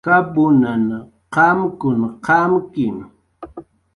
[0.05, 0.85] Jawunhan
[1.33, 2.85] qamkun qamki